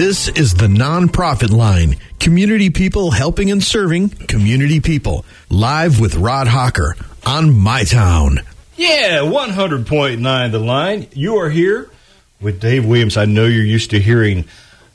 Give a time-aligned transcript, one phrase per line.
[0.00, 1.96] This is the Nonprofit Line.
[2.18, 5.26] Community people helping and serving community people.
[5.50, 8.40] Live with Rod Hawker on My Town.
[8.76, 11.06] Yeah, 100.9 The Line.
[11.12, 11.90] You are here
[12.40, 13.18] with Dave Williams.
[13.18, 14.46] I know you're used to hearing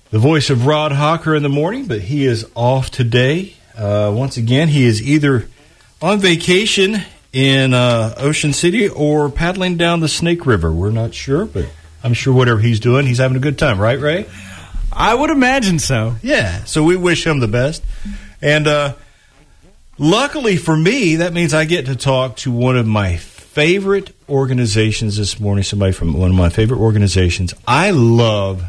[0.10, 3.53] the voice of Rod Hawker in the morning, but he is off today.
[3.78, 5.47] Uh, once again, he is either
[6.01, 10.72] on vacation in uh, Ocean City or paddling down the Snake River.
[10.72, 11.69] We're not sure, but
[12.03, 14.26] I'm sure whatever he's doing, he's having a good time, right, Ray?
[14.96, 16.16] I would imagine so.
[16.23, 17.84] Yeah, so we wish him the best.
[18.41, 18.95] And uh,
[19.98, 25.17] luckily for me, that means I get to talk to one of my favorite organizations
[25.17, 27.53] this morning, somebody from one of my favorite organizations.
[27.67, 28.63] I love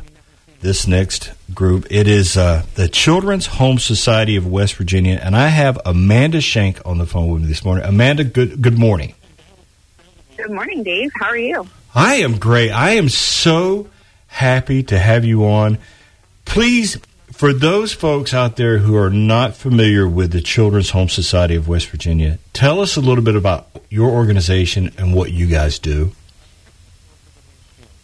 [0.61, 1.87] this next group.
[1.91, 6.85] It is uh, the Children's Home Society of West Virginia, and I have Amanda Shank
[6.85, 7.85] on the phone with me this morning.
[7.85, 9.15] Amanda, good good morning.
[10.37, 11.11] Good morning, Dave.
[11.19, 11.67] How are you?
[11.95, 12.71] I am great.
[12.71, 13.89] I am so
[14.27, 15.79] happy to have you on.
[16.47, 16.97] Please,
[17.31, 21.69] for those folks out there who are not familiar with the Children's Home Society of
[21.69, 26.13] West Virginia, tell us a little bit about your organization and what you guys do.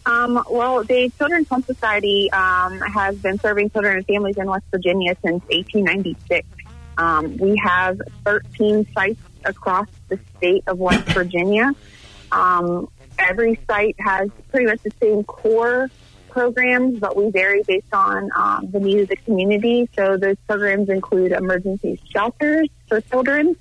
[0.05, 4.65] Um, well, the Children's Home Society um, has been serving children and families in West
[4.69, 6.47] Virginia since 1896.
[6.97, 11.71] Um, we have 13 sites across the state of West Virginia.
[12.31, 15.89] Um, every site has pretty much the same core
[16.33, 19.89] programs, but we vary based on um, the need of the community.
[19.95, 23.55] So those programs include emergency shelters for children,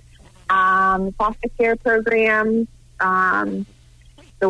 [0.49, 3.67] um, foster care programs, um,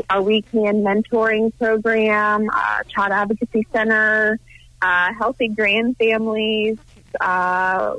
[0.08, 2.48] our weekend mentoring program,
[2.88, 4.38] child advocacy center,
[4.80, 6.78] uh, healthy grand families,
[7.20, 7.96] uh,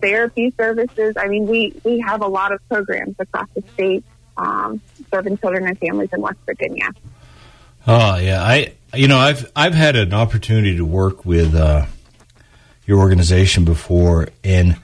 [0.00, 1.14] therapy services.
[1.16, 4.04] I mean, we, we have a lot of programs across the state
[4.36, 6.90] um, serving children and families in West Virginia.
[7.86, 11.86] Oh yeah, I you know I've I've had an opportunity to work with uh,
[12.86, 14.76] your organization before, and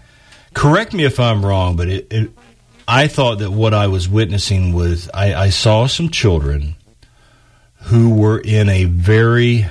[0.54, 2.30] correct me if I'm wrong, but it, it
[2.88, 6.74] I thought that what I was witnessing was I, I saw some children
[7.82, 9.66] who were in a very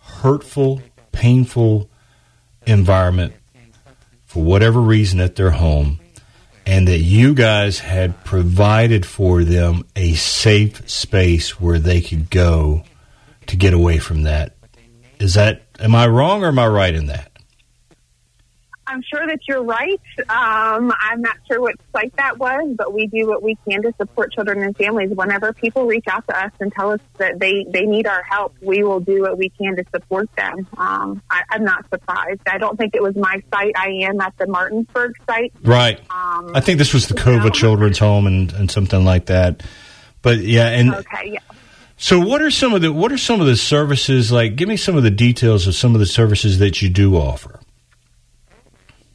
[0.00, 1.88] hurtful, painful
[2.66, 3.32] environment
[4.26, 5.98] for whatever reason at their home,
[6.68, 12.84] and that you guys had provided for them a safe space where they could go
[13.46, 14.54] to get away from that.
[15.18, 17.27] Is that am I wrong or am I right in that?
[18.88, 20.00] I'm sure that you're right.
[20.28, 23.92] Um, I'm not sure what site that was, but we do what we can to
[23.98, 25.10] support children and families.
[25.10, 28.56] Whenever people reach out to us and tell us that they, they need our help,
[28.62, 30.66] we will do what we can to support them.
[30.78, 32.40] Um, I, I'm not surprised.
[32.50, 33.74] I don't think it was my site.
[33.76, 35.52] I am at the Martinsburg site.
[35.62, 35.98] Right.
[36.10, 37.50] Um, I think this was the Cova know.
[37.50, 39.62] Children's Home and, and something like that.
[40.22, 41.38] But yeah, and Okay, yeah.
[41.96, 44.56] so what are some of the what are some of the services like?
[44.56, 47.57] Give me some of the details of some of the services that you do offer.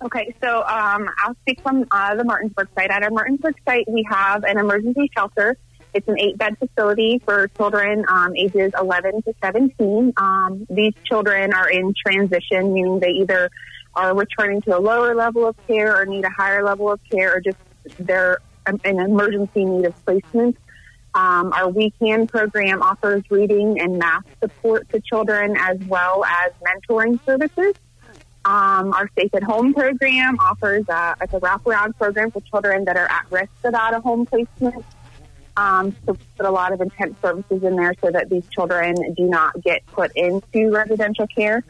[0.03, 2.91] Okay, so um, I'll speak from uh, the Martinsburg site.
[2.91, 5.56] At our Martinsburg site, we have an emergency shelter.
[5.94, 10.14] It's an eight bed facility for children um, ages 11 to 17.
[10.18, 13.50] Um, these children are in transition, meaning they either
[13.96, 17.38] are returning to a lower level of care or need a higher level of care
[17.38, 17.58] or just
[18.00, 20.58] they're an emergency need of placement.
[21.14, 27.24] Um, our weekend program offers reading and math support to children as well as mentoring
[27.25, 27.75] services.
[28.46, 32.98] Um, our Safe at Home program offers uh, it's a wraparound program for children that
[32.98, 34.84] are at risk of out of home placement.
[35.56, 38.96] Um, so we put a lot of intense services in there so that these children
[39.14, 41.64] do not get put into residential care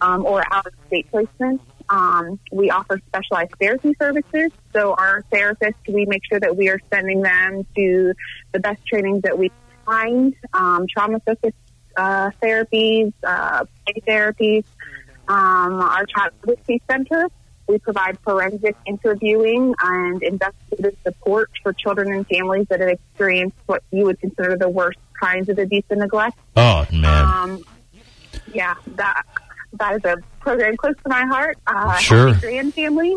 [0.00, 1.60] um, or out of state placements.
[1.88, 4.50] Um, we offer specialized therapy services.
[4.72, 8.14] So our therapists, we make sure that we are sending them to
[8.52, 9.52] the best trainings that we
[9.84, 11.54] find, um, trauma focused
[11.96, 14.64] uh, therapies, uh, play therapies.
[15.28, 17.28] Um, our child advocacy center,
[17.68, 23.82] we provide forensic interviewing and investigative support for children and families that have experienced what
[23.90, 26.38] you would consider the worst kinds of abuse and neglect.
[26.56, 27.64] Oh man, Um,
[28.52, 29.22] yeah, that
[29.74, 31.58] that is a program close to my heart.
[31.66, 32.34] Uh, Sure.
[32.34, 33.16] Grand Family.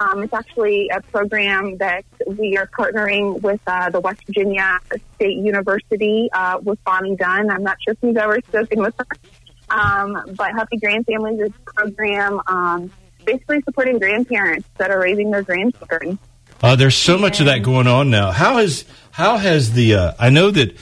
[0.00, 4.80] Um, it's actually a program that we are partnering with uh, the West Virginia
[5.14, 7.48] State University uh, with Bonnie Dunn.
[7.50, 9.06] I'm not sure if you've ever spoken with her,
[9.74, 12.92] um, but Healthy Grand Families is a program um,
[13.24, 16.18] basically supporting grandparents that are raising their grandchildren.
[16.62, 18.30] uh, there's so much of that going on now.
[18.30, 19.94] How has how has the?
[19.96, 20.76] Uh, I know that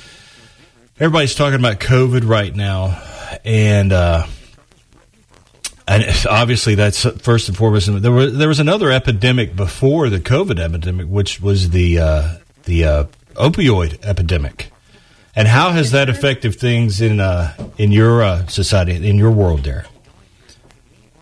[0.98, 3.02] everybody's talking about COVID right now,
[3.44, 4.26] and uh,
[5.88, 8.02] and obviously that's first and foremost.
[8.02, 12.34] There was there was another epidemic before the COVID epidemic, which was the uh,
[12.64, 13.04] the uh,
[13.34, 14.71] opioid epidemic.
[15.34, 19.60] And how has that affected things in uh, in your uh, society, in your world,
[19.60, 19.86] there?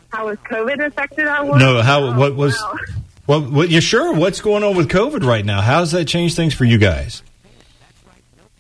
[0.09, 1.61] How has COVID affected our world?
[1.61, 2.77] No, how Oh, what was wow.
[3.27, 3.51] what?
[3.51, 3.69] What?
[3.71, 4.12] You sure?
[4.12, 5.61] What's going on with COVID right now?
[5.61, 7.23] How's that changed things for you guys?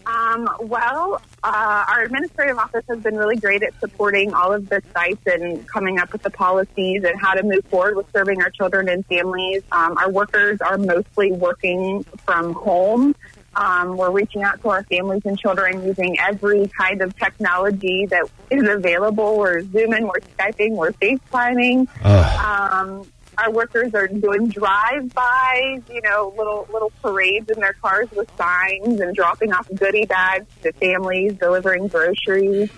[0.06, 4.82] Um, well, uh, our administrative office has been really great at supporting all of the
[4.92, 8.50] sites and coming up with the policies and how to move forward with serving our
[8.50, 9.62] children and families.
[9.72, 13.14] Um, our workers are mostly working from home.
[13.56, 18.24] Um, we're reaching out to our families and children using every kind of technology that
[18.50, 19.38] is available.
[19.38, 21.88] We're Zooming, we're Skyping, we're FaceTiming.
[22.04, 23.06] Um,
[23.38, 29.00] our workers are doing drive-bys, you know, little little parades in their cars with signs
[29.00, 32.70] and dropping off goodie bags to families, delivering groceries.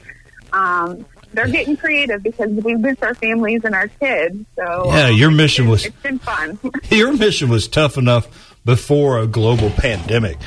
[0.52, 4.44] Um, they're getting creative because we miss our families and our kids.
[4.54, 6.58] So Yeah, um, your mission it's- was- it's been fun.
[6.90, 10.38] Your mission was tough enough before a global pandemic.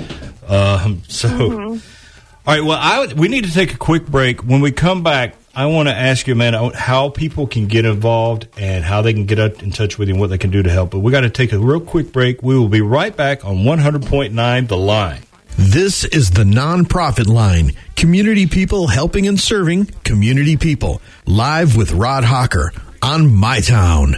[0.48, 2.48] Um, so, Mm-hmm.
[2.48, 2.64] all right.
[2.64, 4.44] Well, I we need to take a quick break.
[4.44, 8.48] When we come back, I want to ask you, man, how people can get involved
[8.58, 10.62] and how they can get up in touch with you and what they can do
[10.62, 10.92] to help.
[10.92, 12.44] But we got to take a real quick break.
[12.44, 15.22] We will be right back on 100.9 The Line.
[15.58, 17.72] This is the nonprofit line.
[17.96, 21.02] Community people helping and serving community people.
[21.26, 24.18] Live with Rod Hawker on My Town.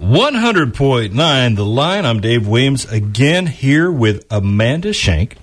[0.00, 2.04] 100.9 The Line.
[2.04, 5.38] I'm Dave Williams again here with Amanda Shank.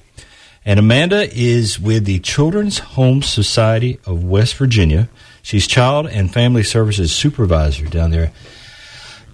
[0.64, 5.10] And Amanda is with the Children's Home Society of West Virginia.
[5.42, 8.32] She's Child and Family Services Supervisor down there.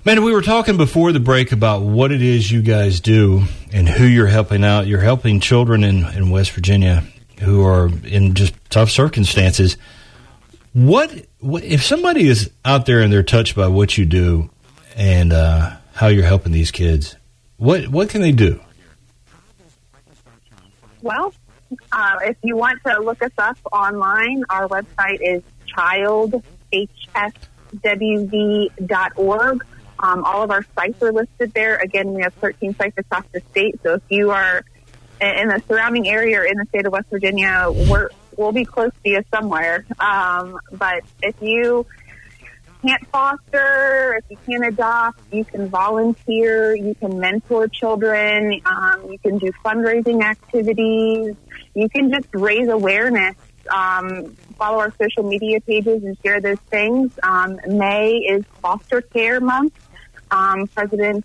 [0.06, 3.44] Amanda, we were talking before the break about what it is you guys do
[3.74, 4.88] and who you're helping out.
[4.88, 7.04] You're helping children in, in West Virginia
[7.42, 9.76] who are in just tough circumstances.
[10.72, 14.50] What, what if somebody is out there and they're touched by what you do
[15.00, 17.16] and uh, how you're helping these kids?
[17.58, 18.60] What what can they do?
[21.02, 21.34] Well,
[21.92, 25.42] uh, if you want to look us up online, our website is
[25.76, 26.44] childhswv.org.
[30.02, 31.78] Um, all of our sites are listed there.
[31.78, 33.80] Again, we have 13 sites across the state.
[33.84, 34.64] So if you are
[35.22, 38.92] in the surrounding area or in the state of West Virginia, we're, we'll be close
[39.04, 39.86] to you somewhere.
[40.00, 41.86] Um, but if you
[42.82, 49.20] can't foster, if you can't adopt, you can volunteer, you can mentor children, um, you
[49.20, 51.36] can do fundraising activities,
[51.74, 53.36] you can just raise awareness.
[53.70, 57.12] Um, follow our social media pages and share those things.
[57.22, 59.74] Um, May is Foster Care Month.
[60.32, 61.24] Um, President,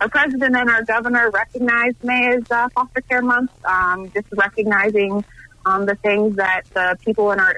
[0.00, 3.52] our president and our governor recognized May as uh, Foster Care Month.
[3.64, 5.24] Um, just recognizing
[5.66, 7.56] um, the things that the people in our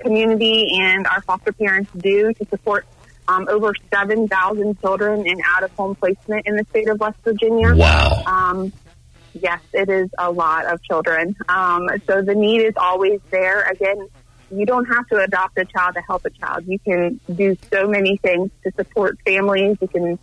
[0.00, 2.86] community and our foster parents do to support
[3.28, 7.74] um, over 7,000 children in out of home placement in the state of West Virginia.
[7.74, 8.22] Wow.
[8.26, 8.72] Um,
[9.34, 11.36] yes, it is a lot of children.
[11.48, 13.62] Um, so the need is always there.
[13.62, 14.08] Again,
[14.50, 16.64] you don't have to adopt a child to help a child.
[16.66, 19.76] You can do so many things to support families.
[19.80, 20.18] You can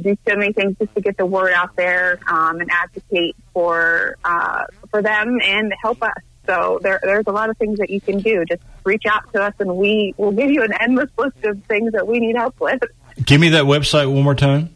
[0.00, 4.16] do so many things just to get the word out there um, and advocate for
[4.24, 6.22] uh, for them and help us.
[6.48, 8.42] So there, there's a lot of things that you can do.
[8.46, 11.92] Just reach out to us, and we will give you an endless list of things
[11.92, 12.80] that we need help with.
[13.22, 14.74] Give me that website one more time.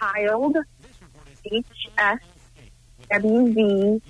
[0.00, 0.56] Child
[3.12, 4.00] hswv.org.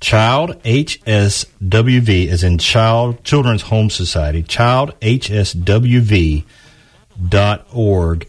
[0.00, 4.42] Child HSWV as in Child Children's Home Society.
[4.42, 6.44] Child HSWV
[7.28, 8.26] dot org.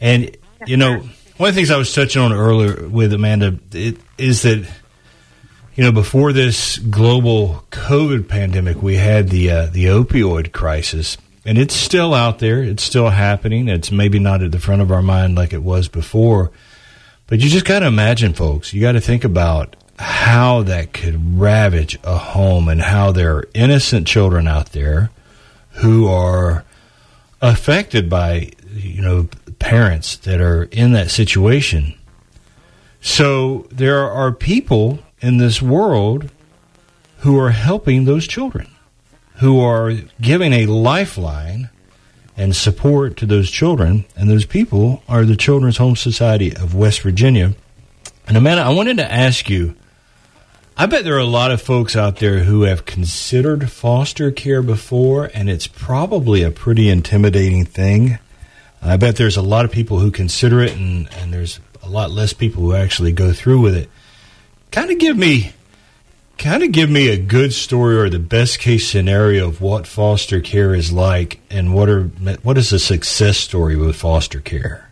[0.00, 0.98] And you know,
[1.38, 4.68] one of the things I was touching on earlier with Amanda it, is that
[5.74, 11.58] you know before this global COVID pandemic, we had the uh, the opioid crisis, and
[11.58, 12.62] it's still out there.
[12.62, 13.68] It's still happening.
[13.68, 16.50] It's maybe not at the front of our mind like it was before,
[17.26, 18.72] but you just got to imagine, folks.
[18.72, 23.48] You got to think about how that could ravage a home and how there are
[23.54, 25.10] innocent children out there
[25.70, 26.64] who are
[27.40, 29.28] affected by you know
[29.58, 31.94] parents that are in that situation.
[33.00, 36.30] So there are people in this world
[37.20, 38.68] who are helping those children,
[39.36, 41.70] who are giving a lifeline
[42.36, 47.00] and support to those children, and those people are the Children's Home Society of West
[47.00, 47.54] Virginia.
[48.26, 49.74] And Amanda, I wanted to ask you.
[50.76, 54.60] I bet there are a lot of folks out there who have considered foster care
[54.60, 58.18] before, and it's probably a pretty intimidating thing.
[58.82, 62.10] I bet there's a lot of people who consider it, and, and there's a lot
[62.10, 63.88] less people who actually go through with it.
[64.74, 65.52] Kind of give me,
[66.36, 70.40] kind of give me a good story or the best case scenario of what foster
[70.40, 72.02] care is like, and what are
[72.42, 74.90] what is a success story with foster care.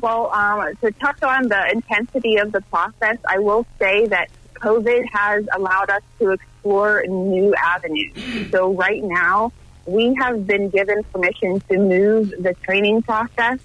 [0.00, 5.04] Well, um, to touch on the intensity of the process, I will say that COVID
[5.10, 8.12] has allowed us to explore new avenues.
[8.52, 9.52] So right now,
[9.86, 13.58] we have been given permission to move the training process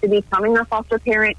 [0.00, 1.36] to becoming a foster parent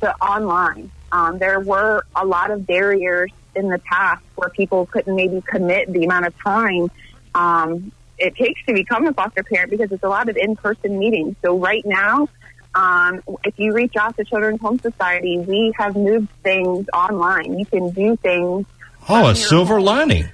[0.00, 0.92] to online.
[1.10, 5.92] Um, there were a lot of barriers in the past where people couldn't maybe commit
[5.92, 6.90] the amount of time
[7.34, 11.36] um, it takes to become a foster parent because it's a lot of in-person meetings.
[11.42, 12.28] So right now,
[12.74, 17.58] um, if you reach out to Children's Home Society, we have moved things online.
[17.58, 18.66] You can do things.
[19.08, 20.28] Oh, a silver lining.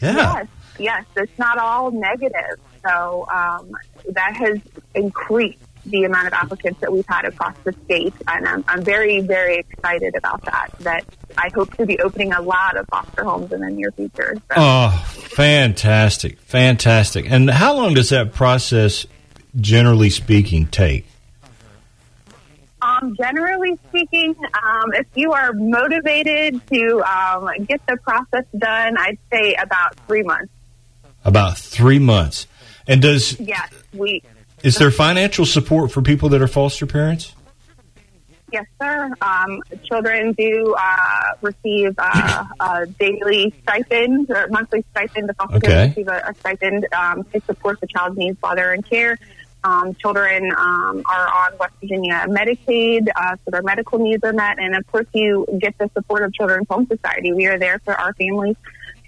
[0.00, 0.14] Yeah.
[0.14, 0.46] Yes,
[0.78, 1.04] yes.
[1.16, 2.60] It's not all negative.
[2.86, 3.72] So um,
[4.10, 4.60] that has
[4.94, 9.20] increased the amount of applicants that we've had across the state, and I'm, I'm very,
[9.20, 10.68] very excited about that.
[10.80, 11.04] That
[11.36, 14.34] I hope to be opening a lot of foster homes in the near future.
[14.36, 14.54] So.
[14.56, 17.30] Oh, fantastic, fantastic!
[17.30, 19.06] And how long does that process,
[19.60, 21.06] generally speaking, take?
[22.80, 29.18] Um, generally speaking, um, if you are motivated to um, get the process done, I'd
[29.32, 30.52] say about three months.
[31.24, 32.48] About three months.
[32.88, 34.22] And does yes, we
[34.62, 37.34] is there financial support for people that are foster parents?
[38.52, 39.10] Yes, sir.
[39.22, 45.30] Um, children do uh, receive uh, a daily stipend or monthly stipend.
[45.30, 45.68] The foster okay.
[45.68, 49.18] parents receive a, a stipend um, to support the child's needs while they're in care.
[49.64, 54.58] Um, children um, are on West Virginia Medicaid, uh, so their medical needs are met.
[54.58, 57.32] And of course, you get the support of Children's Home Society.
[57.32, 58.56] We are there for our families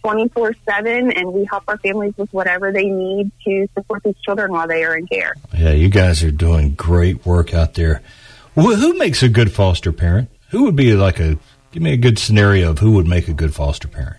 [0.05, 4.53] 24 7 and we help our families with whatever they need to support these children
[4.53, 5.35] while they are in care.
[5.57, 8.03] Yeah, you guys are doing great work out there.
[8.55, 10.29] Well, who makes a good foster parent?
[10.51, 11.39] Who would be like a,
[11.73, 14.19] give me a good scenario of who would make a good foster parent?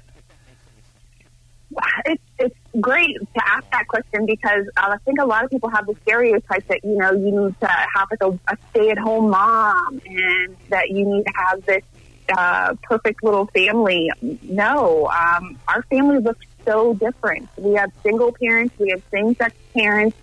[2.06, 5.70] It's, it's great to ask that question because uh, I think a lot of people
[5.70, 8.98] have the stereotype that, you know, you need to have like a, a stay at
[8.98, 11.84] home mom and that you need to have this
[12.36, 14.10] uh, perfect little family.
[14.22, 17.50] No, um, our family looks so different.
[17.58, 20.18] We have single parents, we have same sex parents,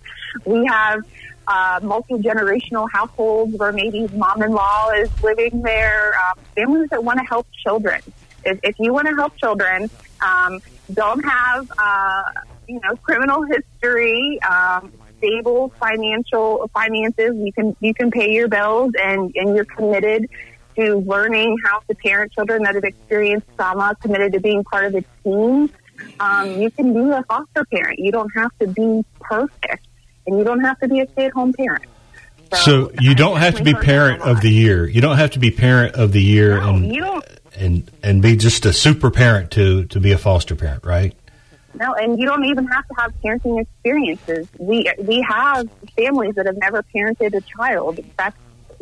[0.47, 1.01] we have
[1.47, 6.13] uh, multi generational households where maybe mom in law is living there.
[6.15, 8.01] Um, families that want to help children.
[8.45, 9.89] If, if you want to help children,
[10.25, 10.59] um,
[10.93, 12.23] don't have uh,
[12.67, 17.33] you know criminal history, um, stable financial finances.
[17.37, 20.27] You can you can pay your bills and and you're committed
[20.77, 24.95] to learning how to parent children that have experienced trauma, committed to being part of
[24.95, 25.71] a team,
[26.21, 27.99] um, you can be a foster parent.
[27.99, 29.87] You don't have to be perfect,
[30.27, 31.85] and you don't have to be a stay-at-home parent.
[32.53, 34.87] So, so you don't have to be parent of the year.
[34.87, 37.23] You don't have to be parent of the year no, and
[37.57, 41.15] and and be just a super parent to to be a foster parent, right?
[41.75, 44.47] No, and you don't even have to have parenting experiences.
[44.59, 48.01] We we have families that have never parented a child.
[48.19, 48.37] That's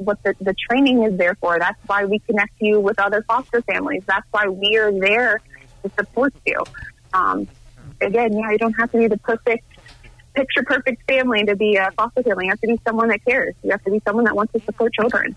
[0.04, 1.58] what the, the training is there for.
[1.58, 4.02] That's why we connect you with other foster families.
[4.06, 5.40] That's why we are there
[5.82, 6.62] to support you.
[7.12, 7.48] Um,
[8.00, 9.64] again, yeah, you don't have to be the perfect,
[10.34, 12.46] picture perfect family to be a foster family.
[12.46, 13.54] You have to be someone that cares.
[13.62, 15.36] You have to be someone that wants to support children.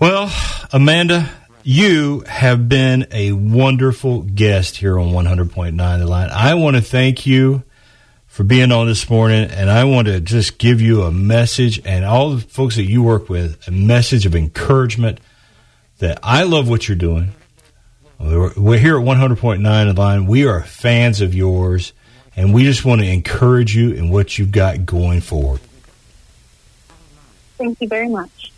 [0.00, 0.32] Well,
[0.72, 1.30] Amanda,
[1.62, 6.30] you have been a wonderful guest here on 100.9 The Line.
[6.30, 7.62] I want to thank you
[8.34, 9.48] for being on this morning.
[9.48, 13.00] And I want to just give you a message and all the folks that you
[13.00, 15.20] work with a message of encouragement
[15.98, 17.30] that I love what you're doing.
[18.18, 20.26] We're here at 100.9 The Line.
[20.26, 21.92] We are fans of yours,
[22.34, 25.60] and we just want to encourage you in what you've got going forward.
[27.56, 28.50] Thank you very much.